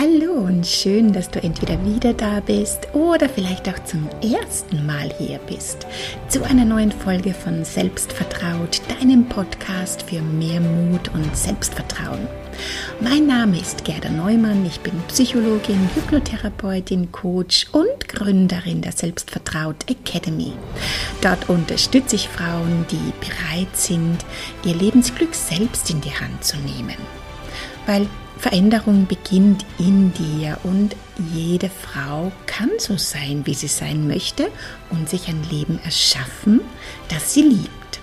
[0.00, 5.12] Hallo und schön, dass du entweder wieder da bist oder vielleicht auch zum ersten Mal
[5.18, 5.86] hier bist
[6.26, 12.26] zu einer neuen Folge von Selbstvertraut, deinem Podcast für mehr Mut und Selbstvertrauen.
[13.02, 20.54] Mein Name ist Gerda Neumann, ich bin Psychologin, Hypnotherapeutin, Coach und Gründerin der Selbstvertraut Academy.
[21.20, 24.16] Dort unterstütze ich Frauen, die bereit sind,
[24.64, 26.96] ihr Lebensglück selbst in die Hand zu nehmen.
[27.90, 28.06] Weil
[28.38, 30.94] Veränderung beginnt in dir und
[31.34, 34.46] jede Frau kann so sein, wie sie sein möchte
[34.90, 36.60] und sich ein Leben erschaffen,
[37.08, 38.00] das sie liebt.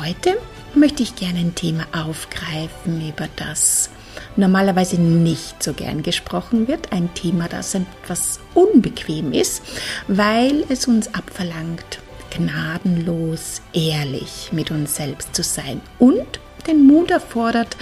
[0.00, 0.38] Heute
[0.74, 3.90] möchte ich gerne ein Thema aufgreifen, über das
[4.36, 6.92] normalerweise nicht so gern gesprochen wird.
[6.92, 9.62] Ein Thema, das etwas unbequem ist,
[10.08, 12.00] weil es uns abverlangt,
[12.30, 17.76] gnadenlos ehrlich mit uns selbst zu sein und den Mut erfordert,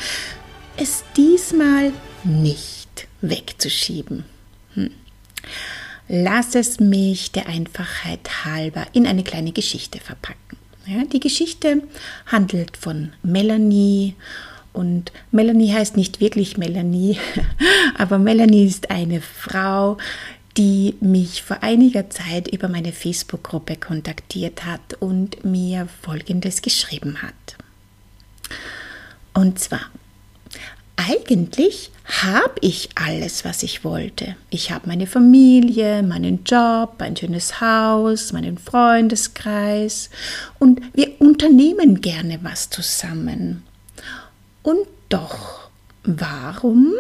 [0.77, 1.93] es diesmal
[2.25, 4.25] nicht wegzuschieben.
[4.75, 4.91] Hm.
[6.09, 10.59] Lass es mich der Einfachheit halber in eine kleine Geschichte verpacken.
[10.87, 11.83] Ja, die Geschichte
[12.27, 14.17] handelt von Melanie
[14.73, 17.19] und Melanie heißt nicht wirklich Melanie,
[17.99, 19.99] aber Melanie ist eine Frau,
[20.57, 27.57] die mich vor einiger Zeit über meine Facebook-Gruppe kontaktiert hat und mir Folgendes geschrieben hat.
[29.33, 29.91] Und zwar,
[31.09, 34.37] eigentlich habe ich alles, was ich wollte.
[34.51, 40.11] Ich habe meine Familie, meinen Job, ein schönes Haus, meinen Freundeskreis
[40.59, 43.63] und wir unternehmen gerne was zusammen.
[44.63, 45.71] Und doch,
[46.05, 46.93] warum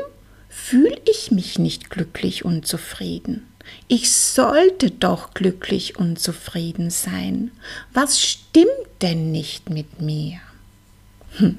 [0.48, 3.46] fühle ich mich nicht glücklich und zufrieden?
[3.86, 7.50] Ich sollte doch glücklich und zufrieden sein.
[7.92, 8.68] Was stimmt
[9.02, 10.38] denn nicht mit mir?
[11.36, 11.58] Hm.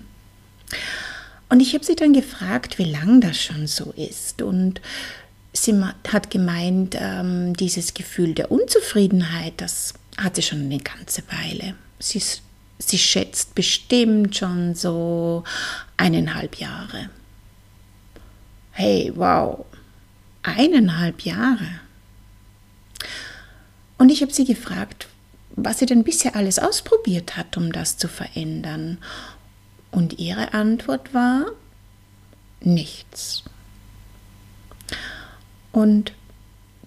[1.51, 4.41] Und ich habe sie dann gefragt, wie lang das schon so ist.
[4.41, 4.79] Und
[5.51, 11.75] sie hat gemeint, ähm, dieses Gefühl der Unzufriedenheit, das hat sie schon eine ganze Weile.
[11.99, 12.23] Sie,
[12.79, 15.43] sie schätzt bestimmt schon so
[15.97, 17.09] eineinhalb Jahre.
[18.71, 19.65] Hey, wow,
[20.43, 21.81] eineinhalb Jahre.
[23.97, 25.09] Und ich habe sie gefragt,
[25.57, 28.99] was sie denn bisher alles ausprobiert hat, um das zu verändern.
[29.91, 31.45] Und ihre Antwort war
[32.61, 33.43] nichts.
[35.71, 36.13] Und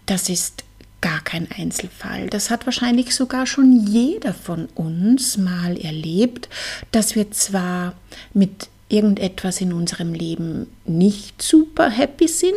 [0.06, 0.65] das ist
[1.00, 2.28] gar kein Einzelfall.
[2.31, 6.48] Das hat wahrscheinlich sogar schon jeder von uns mal erlebt,
[6.93, 7.94] dass wir zwar
[8.32, 12.54] mit irgendetwas in unserem Leben nicht super happy sind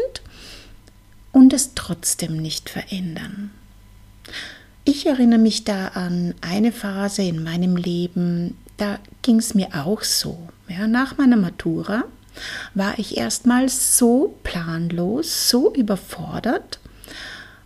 [1.31, 3.51] und es trotzdem nicht verändern.
[4.85, 10.03] Ich erinnere mich da an eine Phase in meinem Leben, da ging es mir auch
[10.03, 10.47] so.
[10.67, 12.03] Ja, nach meiner Matura
[12.73, 16.79] war ich erstmal so planlos, so überfordert,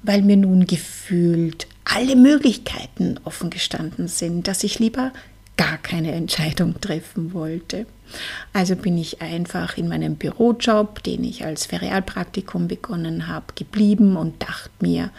[0.04, 5.12] weil mir nun gefühlt alle Möglichkeiten offen gestanden sind, dass ich lieber
[5.58, 7.86] gar keine Entscheidung treffen wollte.
[8.54, 14.42] Also bin ich einfach in meinem Bürojob, den ich als Ferialpraktikum begonnen habe, geblieben und
[14.42, 15.12] dachte mir,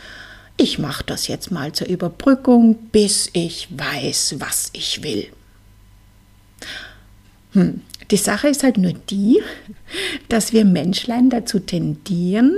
[0.57, 5.29] ich mache das jetzt mal zur Überbrückung, bis ich weiß, was ich will.
[7.53, 7.81] Hm.
[8.11, 9.41] Die Sache ist halt nur die,
[10.29, 12.57] dass wir Menschlein dazu tendieren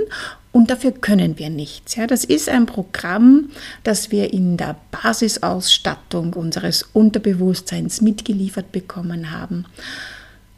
[0.51, 1.95] und dafür können wir nichts.
[1.95, 3.49] Ja, das ist ein Programm,
[3.83, 9.65] das wir in der Basisausstattung unseres Unterbewusstseins mitgeliefert bekommen haben.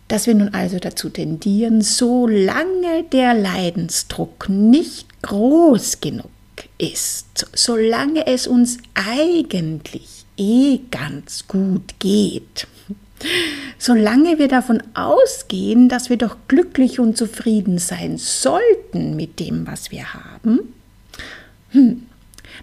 [0.08, 6.30] Dass wir nun also dazu tendieren, solange der Leidensdruck nicht groß genug
[6.78, 12.68] ist, solange es uns eigentlich eh ganz gut geht,
[13.80, 19.92] Solange wir davon ausgehen, dass wir doch glücklich und zufrieden sein sollten mit dem, was
[19.92, 20.74] wir haben,
[21.72, 22.04] hm,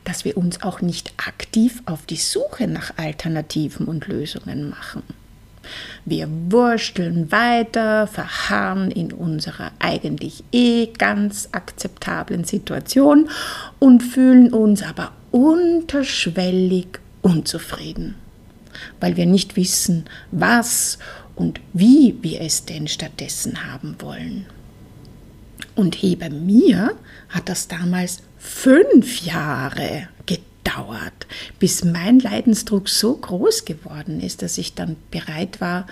[0.04, 5.02] dass wir uns auch nicht aktiv auf die Suche nach Alternativen und Lösungen machen.
[6.04, 13.30] Wir wursteln weiter, verharren in unserer eigentlich eh ganz akzeptablen Situation
[13.78, 18.14] und fühlen uns aber unterschwellig unzufrieden
[19.00, 20.98] weil wir nicht wissen, was
[21.34, 24.46] und wie wir es denn stattdessen haben wollen.
[25.74, 26.94] Und hey, bei mir
[27.28, 31.26] hat das damals fünf Jahre gedauert,
[31.58, 35.86] bis mein Leidensdruck so groß geworden ist, dass ich dann bereit war,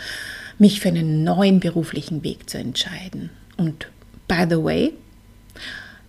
[0.58, 3.30] mich für einen neuen beruflichen Weg zu entscheiden.
[3.56, 3.88] Und
[4.28, 4.92] by the way,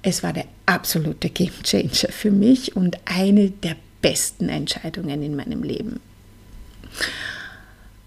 [0.03, 5.63] es war der absolute Game Changer für mich und eine der besten Entscheidungen in meinem
[5.63, 5.99] Leben.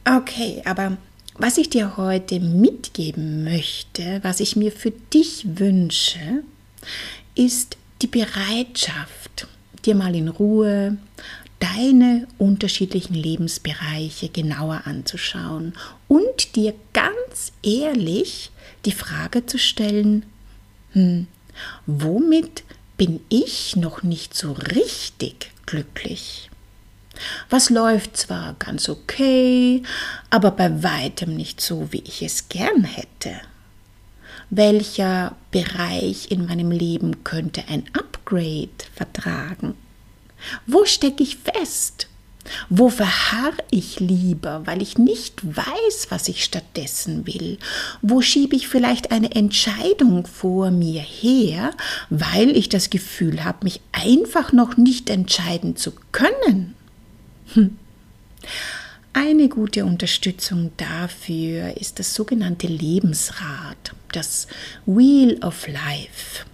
[0.05, 0.99] Okay, aber
[1.35, 6.45] was ich dir heute mitgeben möchte, was ich mir für dich wünsche,
[7.35, 9.49] ist die Bereitschaft,
[9.85, 10.99] dir mal in Ruhe
[11.59, 15.73] deine unterschiedlichen Lebensbereiche genauer anzuschauen
[16.07, 18.51] und dir ganz ehrlich
[18.85, 20.27] die Frage zu stellen,
[20.93, 21.27] hm,
[21.87, 22.63] womit
[22.97, 26.51] bin ich noch nicht so richtig glücklich?
[27.51, 29.83] Was läuft zwar ganz okay,
[30.31, 33.33] aber bei weitem nicht so, wie ich es gern hätte.
[34.51, 39.75] Welcher Bereich in meinem Leben könnte ein Upgrade vertragen?
[40.67, 42.09] Wo stecke ich fest?
[42.69, 47.59] Wo verharre ich lieber, weil ich nicht weiß, was ich stattdessen will?
[48.03, 51.73] Wo schiebe ich vielleicht eine Entscheidung vor mir her,
[52.11, 56.75] weil ich das Gefühl habe, mich einfach noch nicht entscheiden zu können?
[57.55, 57.79] Hm.
[59.13, 64.47] Eine gute Unterstützung dafür ist das sogenannte Lebensrad, das
[64.85, 66.45] Wheel of Life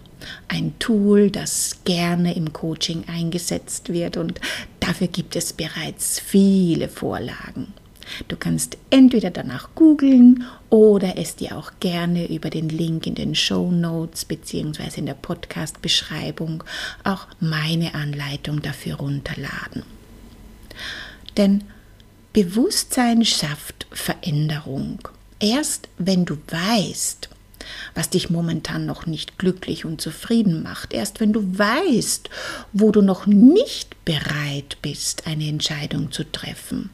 [0.49, 4.41] ein Tool, das gerne im Coaching eingesetzt wird und
[4.83, 7.73] dafür gibt es bereits viele Vorlagen.
[8.29, 13.35] Du kannst entweder danach googeln oder es dir auch gerne über den Link in den
[13.35, 14.99] Show Notes bzw.
[14.99, 16.65] in der Podcast-Beschreibung
[17.05, 19.85] auch meine Anleitung dafür runterladen.
[21.37, 21.65] Denn
[22.33, 25.09] Bewusstsein schafft Veränderung.
[25.39, 27.29] Erst wenn du weißt,
[27.95, 30.93] was dich momentan noch nicht glücklich und zufrieden macht.
[30.93, 32.31] Erst wenn du weißt,
[32.73, 36.91] wo du noch nicht bereit bist, eine Entscheidung zu treffen,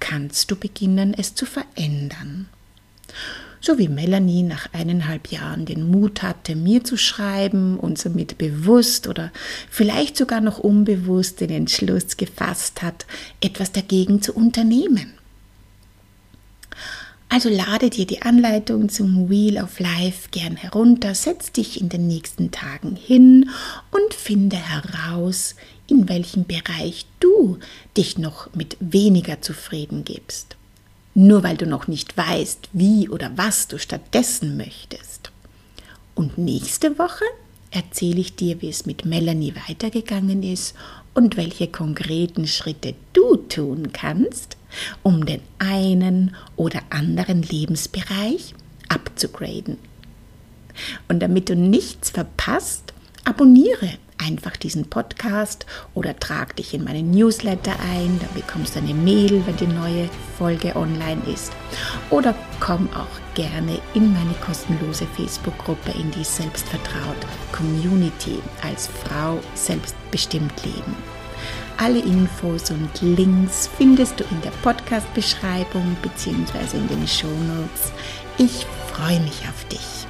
[0.00, 2.48] kannst du beginnen, es zu verändern.
[3.62, 9.06] So wie Melanie nach eineinhalb Jahren den Mut hatte, mir zu schreiben und somit bewusst
[9.06, 9.30] oder
[9.68, 13.04] vielleicht sogar noch unbewusst den Entschluss gefasst hat,
[13.42, 15.12] etwas dagegen zu unternehmen.
[17.32, 22.08] Also lade dir die Anleitung zum Wheel of Life gern herunter, setz dich in den
[22.08, 23.50] nächsten Tagen hin
[23.92, 25.54] und finde heraus,
[25.86, 27.58] in welchem Bereich du
[27.96, 30.56] dich noch mit weniger zufrieden gibst.
[31.14, 35.30] Nur weil du noch nicht weißt, wie oder was du stattdessen möchtest.
[36.16, 37.24] Und nächste Woche
[37.70, 40.74] erzähle ich dir, wie es mit Melanie weitergegangen ist
[41.14, 44.56] und welche konkreten Schritte du tun kannst,
[45.02, 48.54] um den einen oder anderen Lebensbereich
[48.88, 49.78] abzugraden.
[51.08, 52.94] Und damit du nichts verpasst,
[53.24, 58.94] abonniere einfach diesen Podcast oder trag dich in meinen Newsletter ein, dann bekommst du eine
[58.94, 60.08] Mail, wenn die neue
[60.38, 61.52] Folge online ist.
[62.10, 67.16] Oder komm auch gerne in meine kostenlose Facebook-Gruppe in die Selbstvertraut
[67.52, 71.19] Community als Frau selbstbestimmt leben.
[71.82, 76.76] Alle Infos und Links findest du in der Podcast-Beschreibung bzw.
[76.76, 77.90] in den Show Notes.
[78.36, 80.06] Ich freue mich auf dich.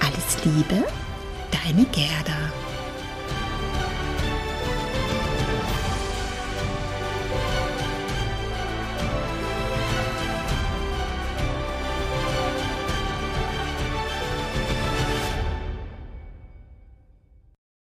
[0.00, 0.86] Alles Liebe,
[1.50, 2.50] deine Gerda.